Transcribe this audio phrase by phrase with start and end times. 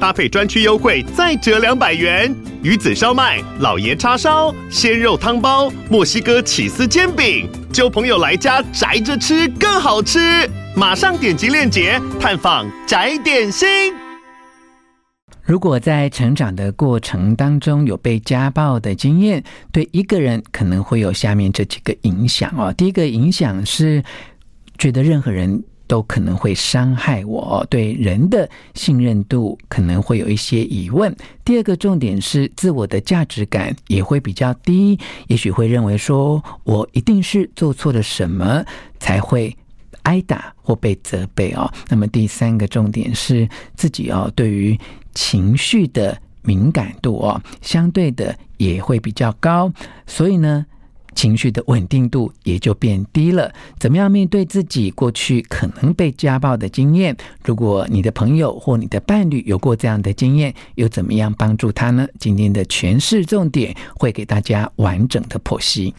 [0.00, 2.34] 搭配专区优惠再折两百元。
[2.62, 10.48] 鱼子烧麦、老爷叉烧、鲜肉汤包、墨西哥起司煎饼，揪朋友来家宅着吃更好吃。
[10.74, 13.68] 马上点击链接探访宅点心。
[15.42, 22.72] 如果在成长的过程当中有被家暴的经验，对一个人可能会有下面这几个影响哦。
[22.72, 24.02] 第一个影响是
[24.76, 31.14] 觉得任何人都可能会伤害我，对人的信任度可能会有一些疑问。
[31.44, 38.64] 第二个重点是自我的价值感也会比较低，也许会认为说我一定是做错了什么
[38.98, 39.56] 才会。
[40.02, 44.78] 挨打或被责备哦，那么第三个重点是自己哦，对于
[45.16, 49.68] 情绪的敏感度哦，相对的也会比较高，
[50.06, 50.64] 所以呢，
[51.16, 53.52] 情绪的稳定度也就变低了。
[53.80, 57.16] 怎么样面对自己过去可能被家暴的经验？
[57.42, 62.06] 如果你的朋友或你的伴侣有过这样的经验，又怎么样帮助他呢？
[62.20, 65.92] 今天的诠释重点会给大家完整的剖析。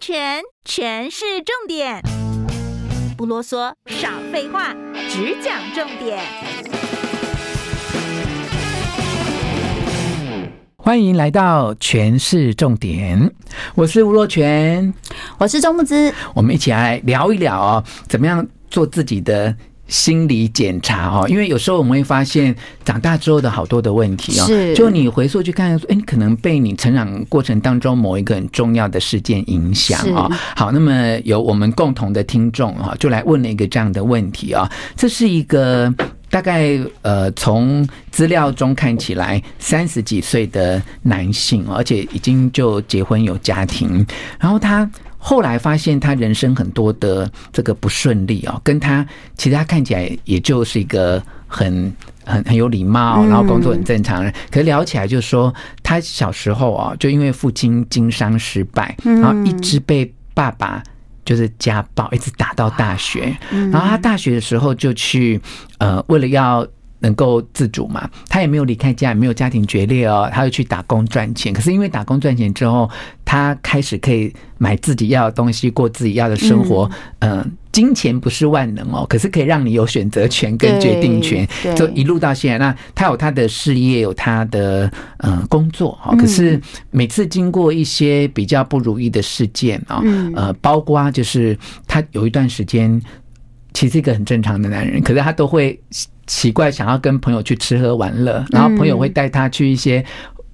[0.00, 2.02] 权权式重点，
[3.16, 4.74] 不啰嗦，少废话，
[5.08, 6.20] 只讲重点。
[10.84, 13.32] 欢迎来到全市重点，
[13.74, 14.92] 我是吴若全，
[15.38, 19.56] 我是周木之，我们一起来聊一聊哦，怎么样做自己的。
[19.86, 24.74] 心理检查哦，因为有时候我们会发现长大之后的好多的问题哦，是。
[24.74, 30.26] 就你回溯去看，哎，你可能被你成长过程当中某一个很重要的事件影响哦。
[30.56, 35.92] 好，那么有我们共同的听众哈，就来问了一个这样的问题啊，这是一个
[36.34, 44.04] 大概呃从资料中看起来三十几岁的男性，而且已经就结婚有家庭，
[44.40, 44.90] 然后他。
[45.26, 49.02] 后来发现他人生很多的这个不顺利哦，跟他
[49.38, 51.90] 其实他看起来也就是一个很
[52.26, 54.22] 很很有礼貌，然后工作很正常。
[54.50, 55.50] 可是聊起来就是说，
[55.82, 60.82] 他小时候啊，就因为父亲经商失败，然后一直被爸爸
[61.24, 63.36] 就是家暴，一直打到大学。
[63.72, 65.40] 然后他大学的时候就去
[65.78, 66.66] 呃，为了要。
[67.04, 68.08] 能够自主嘛？
[68.30, 70.26] 他也没有离开家，也没有家庭决裂哦。
[70.32, 72.88] 他又去打工赚钱，可是因为打工赚钱之后，
[73.26, 76.90] 他开始可以买自己要的东西，过自己要的生活。
[77.18, 81.46] 嗯、呃，金钱不是万能哦，可是可以让你有选择权跟决定权。
[81.76, 86.16] 就一路到现在，那他有他的事业，有他的呃工作哈。
[86.16, 86.58] 可是
[86.90, 90.02] 每次经过一些比较不如意的事件啊，
[90.34, 92.98] 呃，包括就是他有一段时间
[93.74, 95.78] 其实是一个很正常的男人，可是他都会。
[96.26, 100.02] 奇怪，想要跟朋友去吃喝玩乐，然后朋友会带他去一些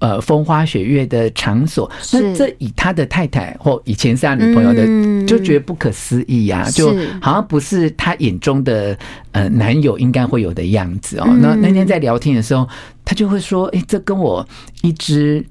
[0.00, 1.88] 呃风花雪月的场所。
[2.12, 4.84] 那这以他的太太或以前是他女朋友的，
[5.28, 6.92] 就觉得不可思议呀，就
[7.22, 8.98] 好像不是他眼中的
[9.30, 11.26] 呃男友应该会有的样子哦。
[11.40, 12.68] 那那天在聊天的时候，
[13.04, 14.44] 他就会说：“诶，这跟我
[14.82, 15.46] 一直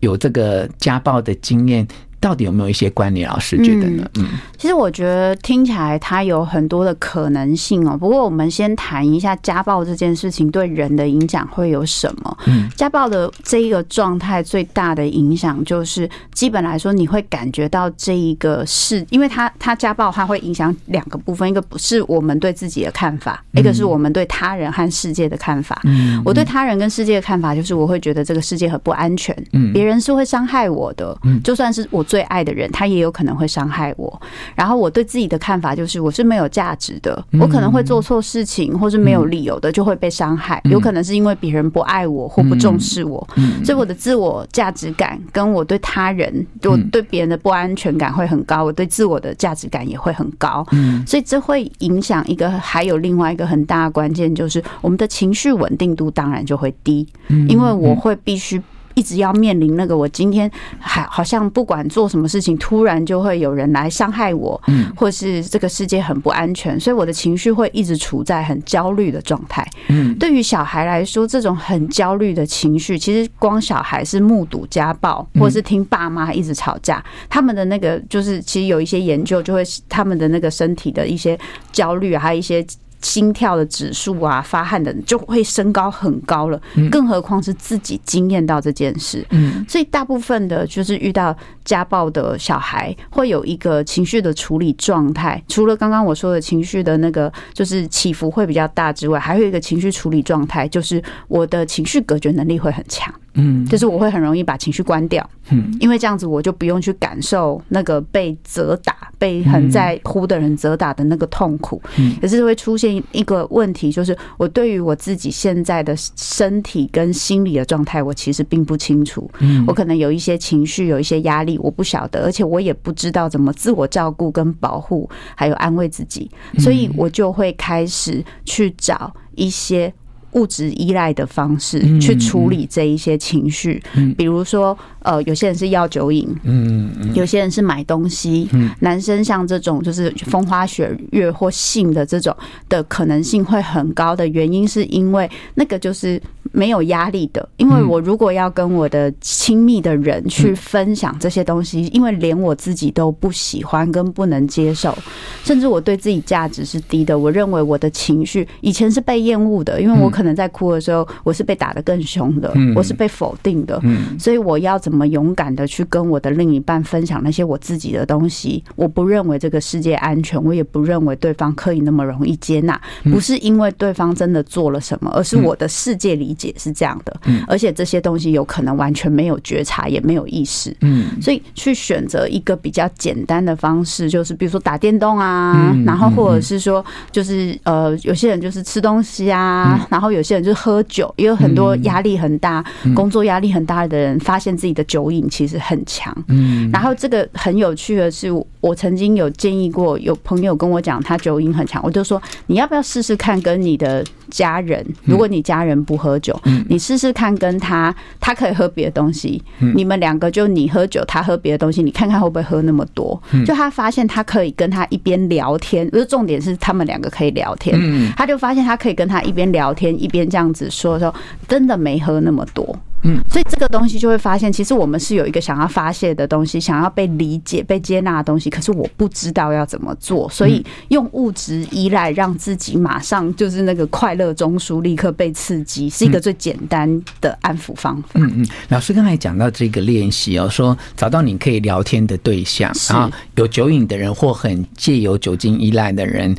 [0.00, 1.88] 有这个家暴的经验。”
[2.22, 3.28] 到底有没有一些关联？
[3.28, 4.08] 老师觉得呢？
[4.16, 7.96] 嗯，其实我觉得听起来它有很多的可能性哦。
[7.98, 12.38] 不过我们先谈一下家暴这件事情对人的影响会有什么？
[12.46, 25.80] 嗯，家暴的这一个状态最大的影响就是，基本来说你会感觉到这一个是，因为他他家暴，它会影响两个部分，一个不是我们对自己的看法，一个是我们对他人和世界的看法。
[25.82, 29.36] 嗯，我对他人跟世界的看法就是，我会觉得这个世界很不安全。
[29.52, 31.18] 嗯，别人是会伤害我的。
[31.24, 32.06] 嗯，就算是我。
[32.12, 34.20] 最爱的人，他也有可能会伤害我。
[34.54, 40.60] 然后我对自己的看法就是，我是没有价值的，我可能会做错事情，或是没有理由的就会被伤害。
[40.64, 43.26] 有可能是因为别人不爱我或不重视我，
[43.64, 50.66] 所以我的自我价值感跟我对他人，我对别人的不安全感会很高，我对自我的价值感也会很高。
[51.06, 57.08] 所以这会影响一个，还有另外一个很大的关键就是，我们的情绪稳定度当然就会低，
[57.48, 58.60] 因为我会必须。
[58.94, 69.66] 一直要面临那个，我今天还好像不管做什么事情，突然就会有人来伤害我，嗯，或是这个世界很不安全，所以我的情绪会一直处在很焦虑的状态。
[69.88, 81.38] 嗯，对于小孩来说，这种很焦虑的情绪，其实光小孩是目睹家暴，或是听爸妈一直吵架，他们的那个就是，其实有一些研究就会，他们的那个身体的一些
[81.72, 82.64] 焦虑，还有一些。
[83.02, 86.60] 心跳的指数啊、发汗的就会升高很高了。
[86.90, 89.26] 更何况是自己经验到这件事。
[89.30, 95.42] 嗯，所以大部分的就是遇到家暴的小孩，会有一个情绪的处理状态。
[95.48, 103.12] 除了刚刚我说的情绪的那个就是起伏会比较大之外，还有一个情绪处理状态，就是我的情绪隔绝能力会很强。
[103.34, 111.80] 嗯，就是我会很容易把情绪关掉，嗯，因为这样子我就不用去感受那个被责打、被很在乎的人责打的那个痛苦。
[111.98, 119.30] 嗯，可是会出现一个问题，就是我对于我自己现在的身体跟心理的状态，我其实并不清楚。
[119.38, 129.92] 嗯，我可能有一些情绪，有一些压力，我不晓得，而且我也不知道怎么自我照顾跟保护，还有安慰自己，所以我就会开始去找一些。
[130.32, 133.82] 物质依赖的方式去处理这一些情绪，
[134.16, 138.48] 比如说，呃，有些人是药酒瘾，嗯，有些人是买东西，
[138.80, 142.36] 男生像这种就是风花雪月或性的这种
[142.68, 146.20] 的可能性会很高的原因，是因为那个就是。
[146.52, 154.96] 没有压力的，因为我如果要跟我的亲密的人去分享这些东西，因为连我自己都不喜欢跟不能接受，
[155.42, 157.18] 甚至我对自己价值是低的。
[157.18, 163.80] 我认为我的情绪以前是被厌恶的，因为我可能在哭的时候，我是被打得更凶的，我是被否定的。
[164.18, 168.62] 所以我要怎么勇敢的去跟我的另一半分享那些我自己的东西？
[168.76, 172.78] 我不认为这个世界安全，我也不认为对方可以那么容易接纳。
[173.04, 176.41] 不是因为对方真的做了什么，而是我的世界理解。
[176.48, 198.28] 也是这样的，而且这些东西有可能完全没有觉察，也没有意识，嗯，所以去选择一个比较简单的方式，就是比如说打电动啊，然后或者是说，就是呃，有些人就是吃东西啊，然后有些人就是喝酒，也有很多压力很大、工作压力很大的人，发现自己的酒瘾其实很强，嗯，然后这个很有趣的是，
[198.60, 206.36] 我曾经有建议过，有朋友跟我讲他酒瘾很强，我就说你要不要试试看跟你的家人，如果你家人不喝酒。
[206.68, 209.40] 你试试看，跟他，他可以喝别的东西，
[209.74, 213.20] 你们两个就你喝酒，他喝别的东西，你看看会不会喝那么多？
[213.44, 217.78] 就他发现他可以跟他一边聊天，就是重点是他们两个可以聊天，
[218.16, 221.14] 他就发现他可以跟他一边聊天一边这样子说说，
[221.46, 222.74] 真的没喝那么多。
[223.04, 238.08] 嗯，所以这个东西就会发现，其实我们是有一个想要发泄的东西，想要被理解、被接纳的东西，可是我不知道要怎么做，所以用物质依赖让自己马上就是那个快乐中枢立刻被刺激，是一个最简单的安抚方法。
[238.14, 246.36] 嗯嗯，老师刚才讲到这个练习哦，说找到你可以聊天的对象，然后有酒瘾的人或很借由酒精依赖的人。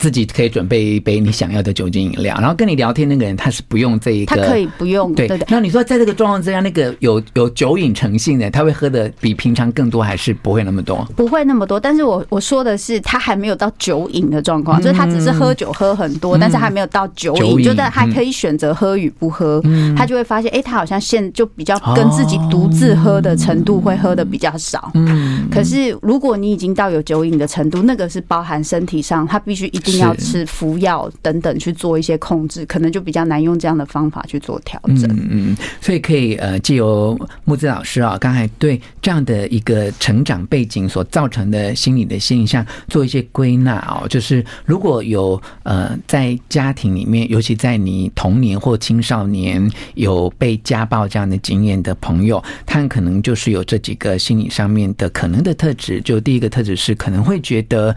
[0.00, 5.14] 自己可以准备一杯你想要的酒精饮料，然后跟你聊天那个人他是不用这一个，他可以不用。
[5.14, 5.38] 对对。
[5.48, 11.06] 那你说在这个状况之下，那个有有酒瘾成性的，他会喝的比平常更多，还是不会那么多？
[11.14, 11.78] 不会那么多。
[11.78, 19.62] 但是我我说的是，他还没有到酒瘾的状况，就是他只是喝酒喝很多，但是还没有到酒瘾，就是还可以选择喝与不喝。
[19.94, 24.90] 他就会发现，哎，他好像现就比较跟自己独自喝的程度会喝的比较少。
[24.94, 25.46] 嗯。
[25.50, 35.04] 可是如果你已经到有酒瘾的程度，那个是包含身体上，他必须一定要吃服药等等去做一些控制，可能就比较难用这样的方法去做调整。
[35.10, 56.00] 嗯嗯，所以可以呃，借由木子老师啊，刚才对这样的一个成长背景所造成的心理的现象做一些归纳哦，就是如果有呃在家庭里面，尤其在你童年或青少年有被家暴这样的经验的朋友，他可能就是有这几个心理上面的可能的特质。
[56.00, 57.94] 就第一个特质是可能会觉得。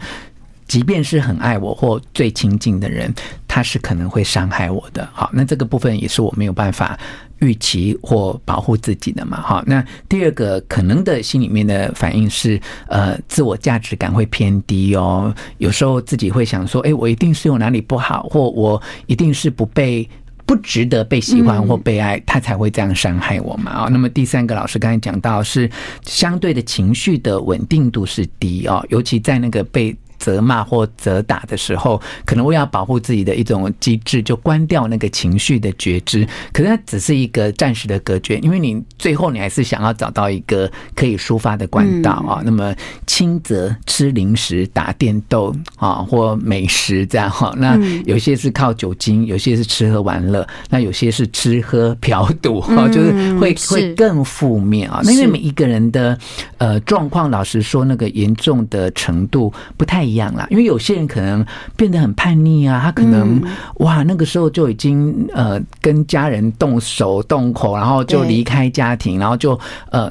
[0.66, 3.12] 即便是很爱我或最亲近的人，
[3.46, 5.08] 他是可能会伤害我的。
[5.12, 6.98] 好，那这个部分也是我没有办法
[7.40, 9.40] 预期或保护自己的嘛。
[9.40, 15.32] 好，那第二个可能的心里面的反应是，呃，自我价值感会偏低哦。
[15.58, 20.08] 有时候自己会想说，诶，我一定是有哪里不好，或我一定是不被、
[20.46, 23.70] 不值得被喜欢或被爱，他才会这样伤害我嘛。
[23.70, 25.70] 啊，那么第三个，老师刚才讲到是
[26.06, 29.94] 相对的情绪的稳定度是低哦，尤其在那个被。
[30.24, 36.26] 责骂或责打的时候，可能为了保护自己的一种机制，就关掉那个情绪的觉知。
[36.50, 42.40] 可是它只是一个暂时的隔绝，因为你最后你还是想要找到一个可以抒发的管道啊。
[42.42, 42.74] 那么
[43.06, 47.54] 轻则吃零食、打电动啊，或美食这样哈。
[47.58, 55.02] 那有些是靠酒精，有些是吃喝玩乐，那有些是吃喝嫖赌哈，就是会会更负面啊。
[55.04, 56.18] 那因为每一个人的
[56.56, 60.13] 呃状况，老实说，那个严重的程度不太一样。
[60.14, 61.44] 一样啦，因为有些人可能
[61.76, 63.42] 变得很叛逆啊，他可能
[63.78, 69.58] 哇那个时候就已经呃跟家人动手动口，然后就离开家庭，然后就
[69.90, 70.08] 呃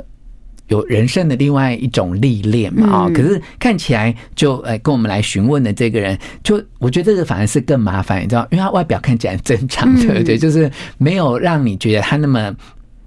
[0.68, 10.38] 有人生的另外一种历练嘛啊，可是看起来就呃跟我们来询问的这个人，就我觉得这个反而是更麻烦，你知道，因为他外表看起来正常，对不对？
[10.38, 12.54] 就是没有让你觉得他那么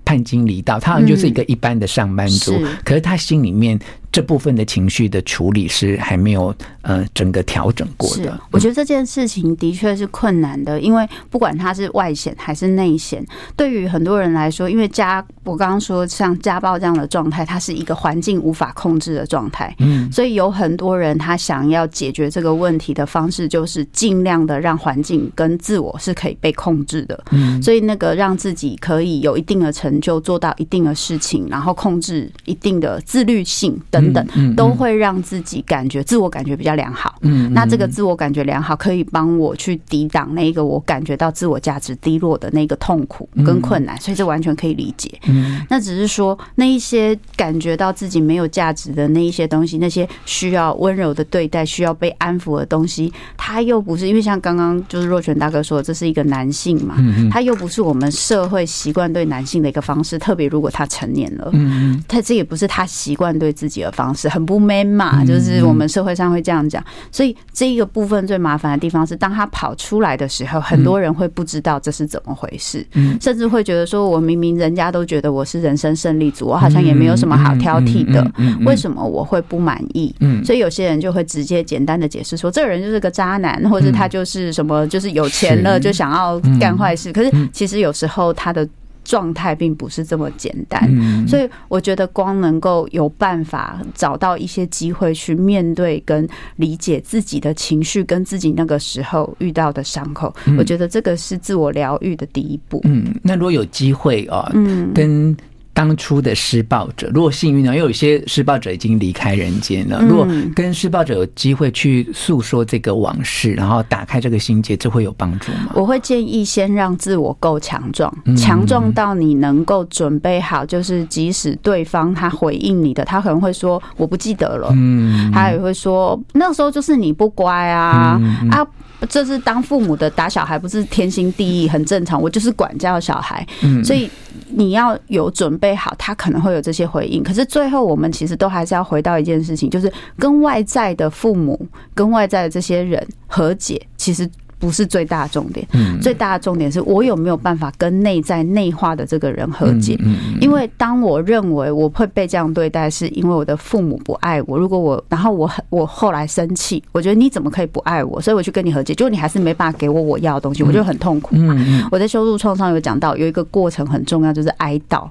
[0.05, 2.53] 叛经离道，他好像就是一个一般的上班族，
[2.85, 3.79] 可是他心里面。
[4.17, 8.41] 这部分的情绪的处理是还没有呃整个调整过的。
[8.51, 13.23] 我觉得这件事情的确是困难的，因为不管他是外显还是内显，
[13.55, 34.06] 对于很多人来说，因为家我刚刚说像家暴这样的状态，它是一个环境无法控制的状态，嗯，所以有很多人他想要解决这个问题的方式，就是尽量的让环境跟自我是可以被控制的，嗯，所以那个让自己可以有一定的成就，做到一定的事情，然后控制一定的自律性等。
[34.13, 37.17] 等等，都会让自己感觉自我感觉比较良好。
[37.23, 45.11] 嗯，那这个自我感觉良好，可以帮我去抵挡那个我感觉到自我价值低落的那个痛苦跟困难，所以这完全可以理解。
[45.27, 56.97] 嗯，那只是说那一些感觉到自己没有价值的那一些东西，那些需要温柔的对待、需要被安抚的东西，他又不是因为像刚刚就是若泉大哥说的，这是一个男性嘛，
[57.31, 72.85] 他又不是我们社会习惯对男性的一个方式，特别如果他成年了，嗯，他这也不是他习惯对自己的方式很不 man 嘛，就是我们社会上会这样讲，所以这一个部分最麻烦的地方是，当他跑出来的时候，很多人会不知道这是怎么回事，
[73.21, 78.29] 甚至会觉得说，我明明人家都觉得我是人生胜利组，我好像也没有什么好挑剔的，
[78.65, 80.15] 为什么我会不满意？
[80.45, 87.13] 所以有些人就会直接简单的解释说，这个人就是个渣男，或者他就是什么，就是有钱了就想要干坏事。
[87.13, 88.69] 可是其实有时候他的。
[89.07, 90.83] 状态并不是这么简单，
[91.29, 102.81] 所以我觉得光能够有办法找到一些机会去面对跟理解自己的情绪，跟自己那个时候遇到的伤口，我觉得这个是自我疗愈的第一步。
[102.85, 105.37] 嗯，那如果有机会啊，嗯，跟。
[105.77, 107.67] 当初的施暴者，如果幸运呢？
[107.67, 110.01] 因为有一些施暴者已经离开人间了。
[110.01, 115.73] 如果跟施暴者有机会去诉说这个往事，然后打开这个心结，这会有帮助吗？
[115.75, 128.19] 我会建议先让自我够强壮，强壮到你能够准备好，就是即使对方他回应你的，他可能会说我不记得了，嗯，他也会说那时候就是你不乖啊
[128.51, 128.67] 啊。
[129.09, 132.21] 这是当父母的打小孩不是天经地义，很正常。
[132.21, 133.47] 我就是管教小孩，
[133.85, 134.11] 所以
[134.49, 137.23] 你要有准备好，他可能会有这些回应。
[137.23, 144.29] 可是最后，我们其实都还是要回到一件事情，就是跟外在的父母、跟外在的这些人和解，其实。
[144.59, 145.67] 不是最大的重点，
[146.01, 149.99] 最大的重点是我有没有办法跟内在内化的这个人和解。
[150.41, 154.59] 因为当我认为我会被这样对待，是因为我的父母不爱我。
[154.59, 158.21] 如果我，然后我很，我后来生气，我觉得你怎么可以不爱我？
[158.21, 161.57] 所以我去跟你和解，结果你还是没办法给我我要的东西，我就很痛苦嘛。
[161.91, 165.09] 我在修路创伤有讲到，有一个过程很重要，就是哀悼。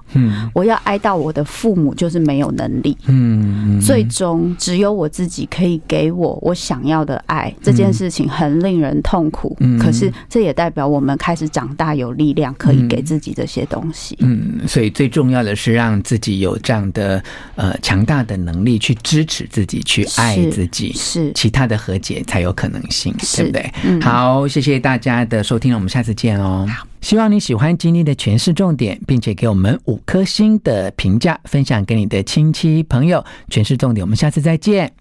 [0.54, 2.98] 我要哀悼我的父母就是没有能力。
[3.80, 7.54] 最终只有我自己可以给我我想要的爱。
[7.62, 9.35] 这件事情很令人痛苦。
[9.36, 14.16] 苦，可是这也代表我们开始长大，有力量可以给自己这些东西。
[14.22, 17.22] 嗯，所以最重要的是让自己有这样的
[17.56, 24.00] 呃强大的能力去支持自己，去爱自己，是其他的和解才有可能性，对不对？
[24.02, 26.66] 好，谢谢大家的收听，我们下次见哦。
[27.02, 33.24] 希望你喜欢今天的诠释重点，并且给我们五颗星的评价，分享给你的亲戚朋友。
[33.50, 34.92] 诠释重点，我们下次再见。